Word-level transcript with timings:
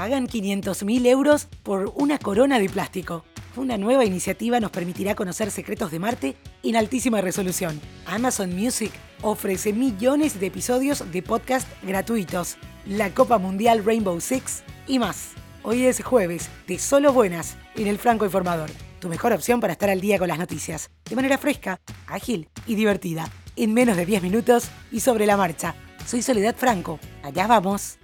pagan 0.00 0.28
500.000 0.28 1.06
euros 1.08 1.46
por 1.62 1.92
una 1.94 2.18
corona 2.18 2.58
de 2.58 2.70
plástico. 2.70 3.22
Una 3.54 3.76
nueva 3.76 4.06
iniciativa 4.06 4.58
nos 4.58 4.70
permitirá 4.70 5.14
conocer 5.14 5.50
secretos 5.50 5.90
de 5.90 5.98
Marte 5.98 6.36
en 6.62 6.76
altísima 6.76 7.20
resolución. 7.20 7.78
Amazon 8.06 8.56
Music 8.56 8.92
ofrece 9.20 9.74
millones 9.74 10.40
de 10.40 10.46
episodios 10.46 11.04
de 11.12 11.20
podcast 11.20 11.68
gratuitos, 11.82 12.56
la 12.86 13.12
Copa 13.12 13.36
Mundial 13.36 13.84
Rainbow 13.84 14.18
Six 14.22 14.62
y 14.86 14.98
más. 14.98 15.32
Hoy 15.64 15.84
es 15.84 16.02
jueves 16.02 16.48
de 16.66 16.78
Solo 16.78 17.12
Buenas 17.12 17.58
en 17.76 17.86
el 17.86 17.98
Franco 17.98 18.24
Informador, 18.24 18.70
tu 19.00 19.10
mejor 19.10 19.34
opción 19.34 19.60
para 19.60 19.74
estar 19.74 19.90
al 19.90 20.00
día 20.00 20.18
con 20.18 20.28
las 20.28 20.38
noticias, 20.38 20.90
de 21.10 21.16
manera 21.16 21.36
fresca, 21.36 21.78
ágil 22.06 22.48
y 22.66 22.74
divertida, 22.74 23.28
en 23.54 23.74
menos 23.74 23.98
de 23.98 24.06
10 24.06 24.22
minutos 24.22 24.70
y 24.90 25.00
sobre 25.00 25.26
la 25.26 25.36
marcha. 25.36 25.74
Soy 26.06 26.22
Soledad 26.22 26.56
Franco, 26.56 26.98
allá 27.22 27.46
vamos. 27.46 27.98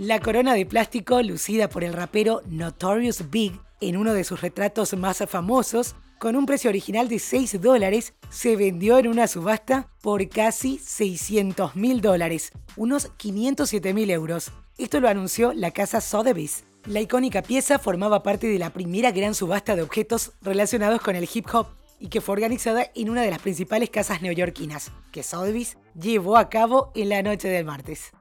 La 0.00 0.18
corona 0.18 0.54
de 0.54 0.64
plástico, 0.64 1.20
lucida 1.20 1.68
por 1.68 1.84
el 1.84 1.92
rapero 1.92 2.40
Notorious 2.46 3.28
Big 3.28 3.52
en 3.82 3.98
uno 3.98 4.14
de 4.14 4.24
sus 4.24 4.40
retratos 4.40 4.94
más 4.94 5.22
famosos, 5.28 5.94
con 6.18 6.36
un 6.36 6.46
precio 6.46 6.70
original 6.70 7.06
de 7.06 7.18
6 7.18 7.60
dólares, 7.60 8.14
se 8.30 8.56
vendió 8.56 8.96
en 8.96 9.08
una 9.08 9.28
subasta 9.28 9.90
por 10.00 10.26
casi 10.30 10.78
600 10.78 11.76
mil 11.76 12.00
dólares, 12.00 12.50
unos 12.78 13.10
507 13.18 13.92
mil 13.92 14.08
euros. 14.08 14.52
Esto 14.78 15.00
lo 15.00 15.08
anunció 15.10 15.52
la 15.52 15.70
casa 15.70 16.00
Sotheby's. 16.00 16.64
La 16.86 17.02
icónica 17.02 17.42
pieza 17.42 17.78
formaba 17.78 18.22
parte 18.22 18.46
de 18.46 18.58
la 18.58 18.70
primera 18.70 19.10
gran 19.10 19.34
subasta 19.34 19.76
de 19.76 19.82
objetos 19.82 20.32
relacionados 20.40 21.02
con 21.02 21.14
el 21.14 21.28
hip 21.30 21.46
hop 21.52 21.66
y 21.98 22.08
que 22.08 22.22
fue 22.22 22.32
organizada 22.32 22.90
en 22.94 23.10
una 23.10 23.20
de 23.20 23.30
las 23.30 23.40
principales 23.40 23.90
casas 23.90 24.22
neoyorquinas, 24.22 24.92
que 25.12 25.22
Sotheby's 25.22 25.76
llevó 25.94 26.38
a 26.38 26.48
cabo 26.48 26.90
en 26.94 27.10
la 27.10 27.22
noche 27.22 27.48
del 27.48 27.66
martes. 27.66 28.12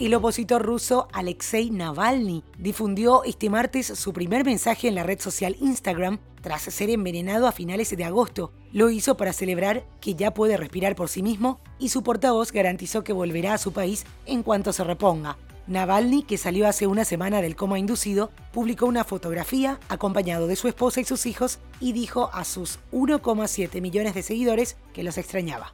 El 0.00 0.12
opositor 0.12 0.60
ruso 0.60 1.06
Alexei 1.12 1.70
Navalny 1.70 2.42
difundió 2.58 3.22
este 3.22 3.48
martes 3.48 3.86
su 3.86 4.12
primer 4.12 4.44
mensaje 4.44 4.88
en 4.88 4.96
la 4.96 5.04
red 5.04 5.20
social 5.20 5.56
Instagram 5.60 6.18
tras 6.42 6.62
ser 6.62 6.90
envenenado 6.90 7.46
a 7.46 7.52
finales 7.52 7.96
de 7.96 8.04
agosto. 8.04 8.52
Lo 8.72 8.90
hizo 8.90 9.16
para 9.16 9.32
celebrar 9.32 9.84
que 10.00 10.16
ya 10.16 10.34
puede 10.34 10.56
respirar 10.56 10.96
por 10.96 11.08
sí 11.08 11.22
mismo 11.22 11.60
y 11.78 11.90
su 11.90 12.02
portavoz 12.02 12.50
garantizó 12.50 13.04
que 13.04 13.12
volverá 13.12 13.54
a 13.54 13.58
su 13.58 13.72
país 13.72 14.04
en 14.26 14.42
cuanto 14.42 14.72
se 14.72 14.82
reponga. 14.82 15.38
Navalny, 15.68 16.24
que 16.24 16.38
salió 16.38 16.66
hace 16.66 16.88
una 16.88 17.04
semana 17.04 17.40
del 17.40 17.54
coma 17.54 17.78
inducido, 17.78 18.32
publicó 18.52 18.86
una 18.86 19.04
fotografía 19.04 19.78
acompañado 19.88 20.48
de 20.48 20.56
su 20.56 20.66
esposa 20.66 21.00
y 21.00 21.04
sus 21.04 21.24
hijos 21.24 21.60
y 21.78 21.92
dijo 21.92 22.30
a 22.34 22.44
sus 22.44 22.80
1,7 22.90 23.80
millones 23.80 24.14
de 24.14 24.24
seguidores 24.24 24.76
que 24.92 25.04
los 25.04 25.18
extrañaba. 25.18 25.72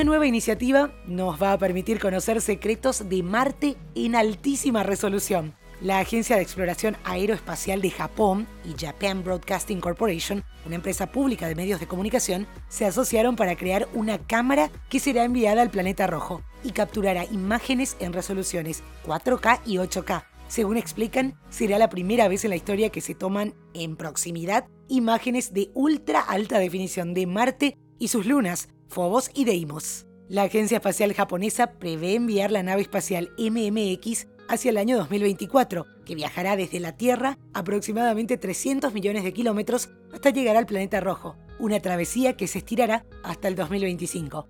Una 0.00 0.06
nueva 0.06 0.26
iniciativa 0.26 0.94
nos 1.06 1.42
va 1.42 1.52
a 1.52 1.58
permitir 1.58 2.00
conocer 2.00 2.40
secretos 2.40 3.10
de 3.10 3.22
Marte 3.22 3.76
en 3.94 4.16
altísima 4.16 4.82
resolución. 4.82 5.54
La 5.82 5.98
Agencia 5.98 6.36
de 6.36 6.42
Exploración 6.42 6.96
Aeroespacial 7.04 7.82
de 7.82 7.90
Japón 7.90 8.46
y 8.64 8.82
Japan 8.82 9.22
Broadcasting 9.22 9.82
Corporation, 9.82 10.42
una 10.64 10.76
empresa 10.76 11.12
pública 11.12 11.48
de 11.48 11.54
medios 11.54 11.80
de 11.80 11.86
comunicación, 11.86 12.46
se 12.70 12.86
asociaron 12.86 13.36
para 13.36 13.56
crear 13.56 13.88
una 13.92 14.16
cámara 14.16 14.70
que 14.88 15.00
será 15.00 15.24
enviada 15.24 15.60
al 15.60 15.68
planeta 15.68 16.06
rojo 16.06 16.40
y 16.64 16.70
capturará 16.70 17.26
imágenes 17.26 17.98
en 18.00 18.14
resoluciones 18.14 18.82
4K 19.04 19.60
y 19.66 19.76
8K. 19.76 20.24
Según 20.48 20.78
explican, 20.78 21.38
será 21.50 21.76
la 21.76 21.90
primera 21.90 22.26
vez 22.26 22.42
en 22.44 22.50
la 22.50 22.56
historia 22.56 22.88
que 22.88 23.02
se 23.02 23.14
toman 23.14 23.52
en 23.74 23.96
proximidad 23.96 24.64
imágenes 24.88 25.52
de 25.52 25.70
ultra 25.74 26.20
alta 26.20 26.58
definición 26.58 27.12
de 27.12 27.26
Marte 27.26 27.76
y 27.98 28.08
sus 28.08 28.24
lunas, 28.24 28.70
Phobos 28.90 29.30
y 29.34 29.44
Deimos. 29.44 30.06
La 30.28 30.42
Agencia 30.42 30.78
Espacial 30.78 31.14
Japonesa 31.14 31.78
prevé 31.78 32.16
enviar 32.16 32.50
la 32.50 32.64
nave 32.64 32.82
espacial 32.82 33.30
MMX 33.38 34.26
hacia 34.48 34.70
el 34.70 34.78
año 34.78 34.96
2024, 34.98 35.86
que 36.04 36.16
viajará 36.16 36.56
desde 36.56 36.80
la 36.80 36.96
Tierra 36.96 37.38
aproximadamente 37.54 38.36
300 38.36 38.92
millones 38.92 39.22
de 39.22 39.32
kilómetros 39.32 39.90
hasta 40.12 40.30
llegar 40.30 40.56
al 40.56 40.66
planeta 40.66 40.98
rojo, 40.98 41.36
una 41.60 41.78
travesía 41.78 42.36
que 42.36 42.48
se 42.48 42.58
estirará 42.58 43.04
hasta 43.22 43.46
el 43.46 43.54
2025. 43.54 44.48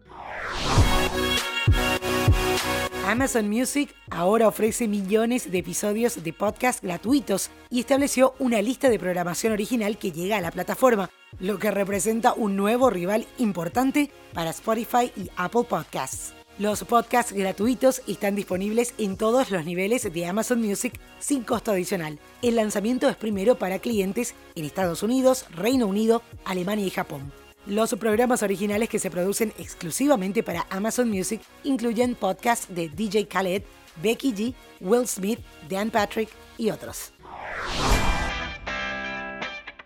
Amazon 3.06 3.50
Music 3.50 3.94
ahora 4.10 4.48
ofrece 4.48 4.88
millones 4.88 5.50
de 5.50 5.58
episodios 5.58 6.22
de 6.22 6.32
podcast 6.32 6.82
gratuitos 6.82 7.50
y 7.68 7.80
estableció 7.80 8.34
una 8.38 8.62
lista 8.62 8.88
de 8.88 8.98
programación 8.98 9.52
original 9.52 9.98
que 9.98 10.12
llega 10.12 10.38
a 10.38 10.40
la 10.40 10.50
plataforma, 10.50 11.10
lo 11.38 11.58
que 11.58 11.70
representa 11.70 12.32
un 12.32 12.56
nuevo 12.56 12.90
rival 12.90 13.26
importante 13.38 14.10
para 14.32 14.50
Spotify 14.50 15.12
y 15.16 15.30
Apple 15.36 15.64
Podcasts. 15.64 16.34
Los 16.58 16.84
podcasts 16.84 17.32
gratuitos 17.32 18.02
están 18.06 18.34
disponibles 18.34 18.92
en 18.98 19.16
todos 19.16 19.50
los 19.50 19.64
niveles 19.64 20.12
de 20.12 20.26
Amazon 20.26 20.60
Music 20.60 20.92
sin 21.18 21.42
costo 21.42 21.70
adicional. 21.70 22.18
El 22.42 22.56
lanzamiento 22.56 23.08
es 23.08 23.16
primero 23.16 23.54
para 23.54 23.78
clientes 23.78 24.34
en 24.54 24.66
Estados 24.66 25.02
Unidos, 25.02 25.46
Reino 25.50 25.86
Unido, 25.86 26.22
Alemania 26.44 26.84
y 26.84 26.90
Japón. 26.90 27.32
Los 27.66 27.94
programas 27.94 28.42
originales 28.42 28.88
que 28.88 28.98
se 28.98 29.10
producen 29.10 29.54
exclusivamente 29.58 30.42
para 30.42 30.66
Amazon 30.70 31.08
Music 31.08 31.40
incluyen 31.64 32.14
podcasts 32.14 32.74
de 32.74 32.88
DJ 32.88 33.26
Khaled, 33.26 33.62
Becky 34.02 34.32
G, 34.34 34.54
Will 34.80 35.06
Smith, 35.06 35.40
Dan 35.68 35.90
Patrick 35.90 36.28
y 36.58 36.70
otros. 36.70 37.12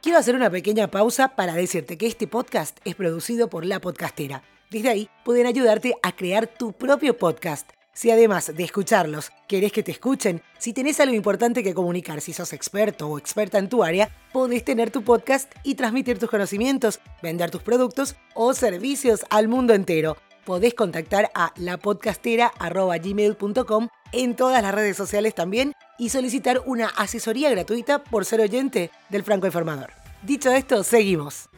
Quiero 0.04 0.18
hacer 0.18 0.36
una 0.36 0.50
pequeña 0.50 0.90
pausa 0.90 1.28
para 1.28 1.54
decirte 1.54 1.96
que 1.96 2.06
este 2.06 2.26
podcast 2.26 2.76
es 2.84 2.94
producido 2.94 3.48
por 3.48 3.64
La 3.64 3.80
Podcastera. 3.80 4.42
Desde 4.70 4.90
ahí 4.90 5.08
pueden 5.24 5.46
ayudarte 5.46 5.94
a 6.02 6.14
crear 6.14 6.46
tu 6.46 6.74
propio 6.74 7.16
podcast 7.16 7.70
si 7.94 8.10
además 8.10 8.54
de 8.54 8.64
escucharlos 8.64 9.30
querés 9.48 9.72
que 9.72 9.82
te 9.82 9.92
escuchen, 9.92 10.42
si 10.58 10.74
tenés 10.74 11.00
algo 11.00 11.14
importante 11.14 11.62
que 11.62 11.72
comunicar, 11.72 12.20
si 12.20 12.34
sos 12.34 12.52
experto 12.52 13.08
o 13.08 13.16
experta 13.16 13.56
en 13.56 13.70
tu 13.70 13.82
área, 13.82 14.14
podés 14.30 14.62
tener 14.62 14.90
tu 14.90 15.04
podcast 15.04 15.50
y 15.62 15.74
transmitir 15.74 16.18
tus 16.18 16.28
conocimientos, 16.28 17.00
vender 17.22 17.50
tus 17.50 17.62
productos 17.62 18.14
o 18.34 18.52
servicios 18.52 19.24
al 19.30 19.48
mundo 19.48 19.72
entero. 19.72 20.18
Podés 20.44 20.74
contactar 20.74 21.30
a 21.34 21.54
lapodcastera.gmail.com 21.56 23.88
en 24.14 24.36
todas 24.36 24.62
las 24.62 24.74
redes 24.74 24.96
sociales 24.96 25.34
también 25.34 25.72
y 25.98 26.08
solicitar 26.08 26.62
una 26.66 26.86
asesoría 26.88 27.50
gratuita 27.50 28.02
por 28.02 28.24
ser 28.24 28.40
oyente 28.40 28.90
del 29.08 29.22
Franco 29.22 29.46
Informador. 29.46 29.92
Dicho 30.22 30.50
esto, 30.52 30.82
seguimos. 30.84 31.50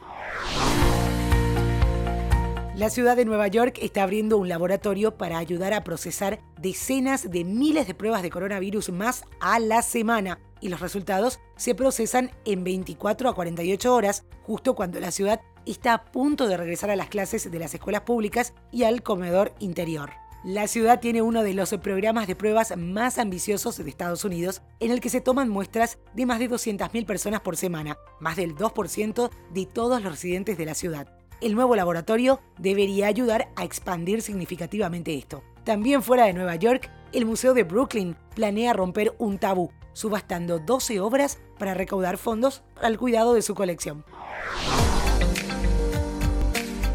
La 2.75 2.91
ciudad 2.91 3.15
de 3.15 3.25
Nueva 3.25 3.47
York 3.47 3.79
está 3.81 4.03
abriendo 4.03 4.37
un 4.37 4.49
laboratorio 4.49 5.17
para 5.17 5.39
ayudar 5.39 5.73
a 5.73 5.83
procesar 5.83 6.39
decenas 6.59 7.31
de 7.31 7.43
miles 7.43 7.87
de 7.87 7.95
pruebas 7.95 8.21
de 8.21 8.29
coronavirus 8.29 8.91
más 8.91 9.23
a 9.39 9.57
la 9.57 9.81
semana 9.81 10.39
y 10.61 10.69
los 10.69 10.79
resultados 10.79 11.39
se 11.55 11.73
procesan 11.73 12.29
en 12.45 12.63
24 12.63 13.29
a 13.29 13.33
48 13.33 13.95
horas, 13.95 14.25
justo 14.43 14.75
cuando 14.75 14.99
la 14.99 15.09
ciudad 15.09 15.41
está 15.65 15.93
a 15.93 16.05
punto 16.05 16.47
de 16.47 16.57
regresar 16.57 16.91
a 16.91 16.95
las 16.95 17.09
clases 17.09 17.49
de 17.49 17.59
las 17.59 17.73
escuelas 17.73 18.01
públicas 18.01 18.53
y 18.71 18.83
al 18.83 19.01
comedor 19.01 19.53
interior. 19.59 20.11
La 20.47 20.69
ciudad 20.69 21.01
tiene 21.01 21.21
uno 21.21 21.43
de 21.43 21.53
los 21.53 21.71
programas 21.83 22.25
de 22.25 22.33
pruebas 22.33 22.73
más 22.77 23.17
ambiciosos 23.17 23.75
de 23.75 23.89
Estados 23.89 24.23
Unidos, 24.23 24.61
en 24.79 24.91
el 24.91 25.01
que 25.01 25.09
se 25.09 25.19
toman 25.19 25.49
muestras 25.49 25.97
de 26.13 26.25
más 26.25 26.39
de 26.39 26.49
200.000 26.49 27.05
personas 27.05 27.41
por 27.41 27.57
semana, 27.57 27.97
más 28.21 28.37
del 28.37 28.55
2% 28.55 29.29
de 29.53 29.65
todos 29.65 30.01
los 30.01 30.13
residentes 30.13 30.57
de 30.57 30.65
la 30.65 30.73
ciudad. 30.73 31.09
El 31.41 31.53
nuevo 31.53 31.75
laboratorio 31.75 32.39
debería 32.57 33.07
ayudar 33.07 33.49
a 33.57 33.65
expandir 33.65 34.21
significativamente 34.21 35.17
esto. 35.17 35.43
También 35.65 36.01
fuera 36.01 36.23
de 36.23 36.33
Nueva 36.33 36.55
York, 36.55 36.89
el 37.11 37.25
Museo 37.25 37.53
de 37.53 37.63
Brooklyn 37.63 38.15
planea 38.33 38.71
romper 38.71 39.15
un 39.17 39.39
tabú, 39.39 39.73
subastando 39.91 40.59
12 40.59 41.01
obras 41.01 41.39
para 41.59 41.73
recaudar 41.73 42.17
fondos 42.17 42.63
para 42.73 42.87
el 42.87 42.97
cuidado 42.97 43.33
de 43.33 43.41
su 43.41 43.53
colección. 43.53 44.05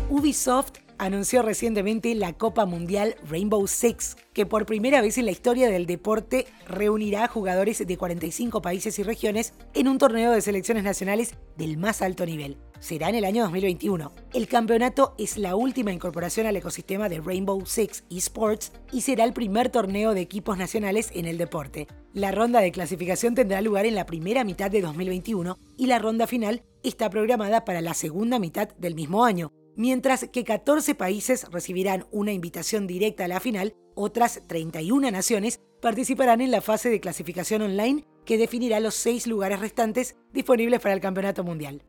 Ubisoft 0.08 0.78
anunció 1.02 1.42
recientemente 1.42 2.14
la 2.14 2.32
Copa 2.32 2.64
Mundial 2.64 3.16
Rainbow 3.28 3.66
Six, 3.66 4.16
que 4.32 4.46
por 4.46 4.66
primera 4.66 5.00
vez 5.00 5.18
en 5.18 5.24
la 5.24 5.32
historia 5.32 5.68
del 5.68 5.86
deporte 5.86 6.46
reunirá 6.68 7.24
a 7.24 7.28
jugadores 7.28 7.84
de 7.84 7.96
45 7.96 8.62
países 8.62 9.00
y 9.00 9.02
regiones 9.02 9.52
en 9.74 9.88
un 9.88 9.98
torneo 9.98 10.30
de 10.30 10.40
selecciones 10.40 10.84
nacionales 10.84 11.34
del 11.56 11.76
más 11.76 12.02
alto 12.02 12.24
nivel. 12.24 12.56
Será 12.78 13.08
en 13.08 13.16
el 13.16 13.24
año 13.24 13.42
2021. 13.42 14.12
El 14.32 14.46
campeonato 14.46 15.16
es 15.18 15.38
la 15.38 15.56
última 15.56 15.92
incorporación 15.92 16.46
al 16.46 16.56
ecosistema 16.56 17.08
de 17.08 17.20
Rainbow 17.20 17.66
Six 17.66 18.04
Esports 18.08 18.72
y 18.92 19.00
será 19.00 19.24
el 19.24 19.32
primer 19.32 19.70
torneo 19.70 20.14
de 20.14 20.20
equipos 20.20 20.56
nacionales 20.56 21.10
en 21.14 21.26
el 21.26 21.36
deporte. 21.36 21.88
La 22.12 22.30
ronda 22.30 22.60
de 22.60 22.70
clasificación 22.70 23.34
tendrá 23.34 23.60
lugar 23.60 23.86
en 23.86 23.96
la 23.96 24.06
primera 24.06 24.44
mitad 24.44 24.70
de 24.70 24.82
2021 24.82 25.58
y 25.76 25.86
la 25.86 25.98
ronda 25.98 26.28
final 26.28 26.62
está 26.84 27.10
programada 27.10 27.64
para 27.64 27.80
la 27.80 27.94
segunda 27.94 28.38
mitad 28.38 28.68
del 28.78 28.94
mismo 28.94 29.24
año, 29.24 29.52
Mientras 29.74 30.28
que 30.30 30.44
14 30.44 30.94
países 30.94 31.46
recibirán 31.50 32.06
una 32.10 32.32
invitación 32.32 32.86
directa 32.86 33.24
a 33.24 33.28
la 33.28 33.40
final, 33.40 33.74
otras 33.94 34.42
31 34.46 35.10
naciones 35.10 35.60
participarán 35.80 36.40
en 36.40 36.50
la 36.50 36.60
fase 36.60 36.90
de 36.90 37.00
clasificación 37.00 37.62
online 37.62 38.04
que 38.26 38.38
definirá 38.38 38.80
los 38.80 38.94
seis 38.94 39.26
lugares 39.26 39.60
restantes 39.60 40.16
disponibles 40.32 40.80
para 40.80 40.94
el 40.94 41.00
Campeonato 41.00 41.42
Mundial. 41.42 41.82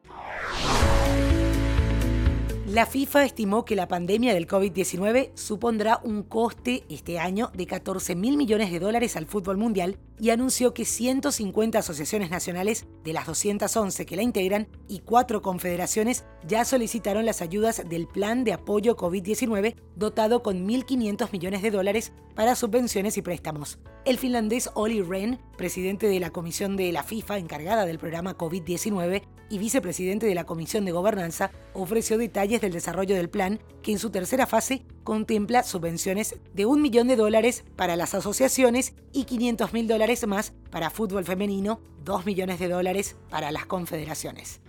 La 2.73 2.87
FIFA 2.87 3.25
estimó 3.25 3.65
que 3.65 3.75
la 3.75 3.87
pandemia 3.87 4.33
del 4.33 4.47
COVID-19 4.47 5.29
supondrá 5.35 5.99
un 6.03 6.23
coste 6.23 6.83
este 6.89 7.19
año 7.19 7.51
de 7.53 7.67
14 7.67 8.15
mil 8.15 8.35
millones 8.35 8.71
de 8.71 8.79
dólares 8.79 9.15
al 9.15 9.27
fútbol 9.27 9.57
mundial 9.57 9.99
y 10.19 10.31
anunció 10.31 10.73
que 10.73 10.83
150 10.83 11.77
asociaciones 11.77 12.31
nacionales 12.31 12.87
de 13.03 13.13
las 13.13 13.27
211 13.27 14.07
que 14.07 14.15
la 14.15 14.23
integran 14.23 14.67
y 14.87 15.01
cuatro 15.01 15.43
confederaciones 15.43 16.25
ya 16.47 16.65
solicitaron 16.65 17.27
las 17.27 17.43
ayudas 17.43 17.87
del 17.87 18.07
Plan 18.07 18.43
de 18.43 18.53
Apoyo 18.53 18.97
COVID-19 18.97 19.75
dotado 19.95 20.41
con 20.41 20.67
1.500 20.67 21.31
millones 21.31 21.61
de 21.61 21.69
dólares 21.69 22.11
para 22.33 22.55
subvenciones 22.55 23.17
y 23.17 23.21
préstamos. 23.21 23.77
El 24.05 24.17
finlandés 24.17 24.69
Olli 24.73 25.01
Rehn, 25.01 25.39
presidente 25.55 26.07
de 26.07 26.19
la 26.19 26.29
Comisión 26.29 26.75
de 26.75 26.91
la 26.91 27.03
FIFA 27.03 27.37
encargada 27.37 27.85
del 27.85 27.99
programa 27.99 28.37
COVID-19, 28.37 29.23
y 29.49 29.57
vicepresidente 29.59 30.25
de 30.25 30.35
la 30.35 30.43
Comisión 30.45 30.83
de 30.83 30.91
Gobernanza, 30.91 31.51
ofreció 31.73 32.17
detalles 32.17 32.59
del 32.59 32.73
desarrollo 32.73 33.15
del 33.15 33.29
plan, 33.29 33.61
que 33.81 33.93
en 33.93 33.99
su 33.99 34.09
tercera 34.09 34.45
fase 34.45 34.83
contempla 35.05 35.63
subvenciones 35.63 36.35
de 36.53 36.65
un 36.65 36.81
millón 36.81 37.07
de 37.07 37.15
dólares 37.15 37.63
para 37.77 37.95
las 37.95 38.13
asociaciones 38.13 38.93
y 39.13 39.23
500 39.23 39.71
mil 39.71 39.87
dólares 39.87 40.27
más 40.27 40.51
para 40.69 40.89
fútbol 40.89 41.23
femenino, 41.23 41.79
2 42.03 42.25
millones 42.25 42.59
de 42.59 42.67
dólares 42.67 43.15
para 43.29 43.51
las 43.51 43.65
confederaciones. 43.67 44.59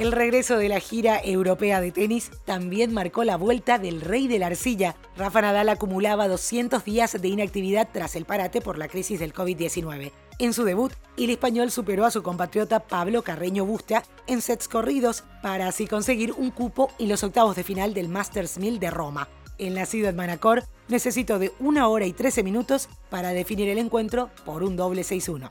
El 0.00 0.12
regreso 0.12 0.56
de 0.56 0.70
la 0.70 0.80
gira 0.80 1.20
europea 1.22 1.82
de 1.82 1.92
tenis 1.92 2.30
también 2.46 2.94
marcó 2.94 3.22
la 3.22 3.36
vuelta 3.36 3.78
del 3.78 4.00
rey 4.00 4.28
de 4.28 4.38
la 4.38 4.46
arcilla. 4.46 4.96
Rafa 5.14 5.42
Nadal 5.42 5.68
acumulaba 5.68 6.26
200 6.26 6.82
días 6.86 7.20
de 7.20 7.28
inactividad 7.28 7.86
tras 7.92 8.16
el 8.16 8.24
parate 8.24 8.62
por 8.62 8.78
la 8.78 8.88
crisis 8.88 9.20
del 9.20 9.34
COVID-19. 9.34 10.10
En 10.38 10.54
su 10.54 10.64
debut, 10.64 10.90
el 11.18 11.28
español 11.28 11.70
superó 11.70 12.06
a 12.06 12.10
su 12.10 12.22
compatriota 12.22 12.80
Pablo 12.80 13.20
Carreño 13.20 13.66
Busta 13.66 14.02
en 14.26 14.40
sets 14.40 14.68
corridos 14.68 15.22
para 15.42 15.68
así 15.68 15.86
conseguir 15.86 16.32
un 16.32 16.50
cupo 16.50 16.90
en 16.98 17.10
los 17.10 17.22
octavos 17.22 17.54
de 17.54 17.62
final 17.62 17.92
del 17.92 18.08
Masters 18.08 18.56
1000 18.56 18.80
de 18.80 18.88
Roma. 18.88 19.28
En 19.58 19.74
la 19.74 19.84
ciudad 19.84 20.14
Manacor 20.14 20.64
necesitó 20.88 21.38
de 21.38 21.52
una 21.60 21.88
hora 21.88 22.06
y 22.06 22.14
13 22.14 22.42
minutos 22.42 22.88
para 23.10 23.34
definir 23.34 23.68
el 23.68 23.76
encuentro 23.76 24.30
por 24.46 24.62
un 24.62 24.76
doble 24.76 25.02
6-1. 25.02 25.50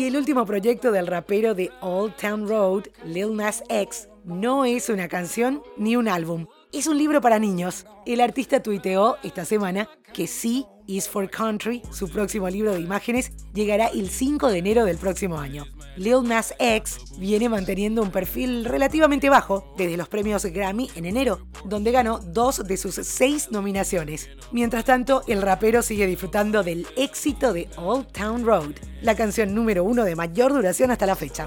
Y 0.00 0.06
el 0.06 0.16
último 0.16 0.46
proyecto 0.46 0.92
del 0.92 1.06
rapero 1.06 1.54
de 1.54 1.70
Old 1.82 2.16
Town 2.16 2.48
Road, 2.48 2.84
Lil 3.04 3.36
Nas 3.36 3.62
X, 3.68 4.08
no 4.24 4.64
es 4.64 4.88
una 4.88 5.08
canción 5.08 5.62
ni 5.76 5.94
un 5.94 6.08
álbum. 6.08 6.46
Es 6.72 6.86
un 6.86 6.96
libro 6.96 7.20
para 7.20 7.38
niños. 7.38 7.84
El 8.06 8.22
artista 8.22 8.62
tuiteó 8.62 9.18
esta 9.22 9.44
semana 9.44 9.90
que 10.14 10.26
sí 10.26 10.64
is 10.90 11.08
for 11.08 11.30
Country, 11.30 11.82
su 11.90 12.08
próximo 12.08 12.48
libro 12.48 12.74
de 12.74 12.80
imágenes, 12.80 13.32
llegará 13.54 13.86
el 13.86 14.10
5 14.10 14.48
de 14.48 14.58
enero 14.58 14.84
del 14.84 14.98
próximo 14.98 15.38
año. 15.38 15.64
Lil 15.96 16.22
Nas 16.24 16.54
X 16.58 16.98
viene 17.18 17.48
manteniendo 17.48 18.02
un 18.02 18.10
perfil 18.10 18.64
relativamente 18.64 19.28
bajo 19.28 19.72
desde 19.76 19.96
los 19.96 20.08
premios 20.08 20.44
Grammy 20.44 20.90
en 20.96 21.04
enero, 21.04 21.46
donde 21.64 21.92
ganó 21.92 22.18
dos 22.18 22.64
de 22.66 22.76
sus 22.76 22.94
seis 22.94 23.50
nominaciones. 23.50 24.28
Mientras 24.52 24.84
tanto, 24.84 25.22
el 25.28 25.42
rapero 25.42 25.82
sigue 25.82 26.06
disfrutando 26.06 26.62
del 26.62 26.86
éxito 26.96 27.52
de 27.52 27.68
Old 27.76 28.08
Town 28.12 28.44
Road, 28.44 28.74
la 29.02 29.14
canción 29.14 29.54
número 29.54 29.84
uno 29.84 30.04
de 30.04 30.16
mayor 30.16 30.52
duración 30.52 30.90
hasta 30.90 31.06
la 31.06 31.16
fecha. 31.16 31.46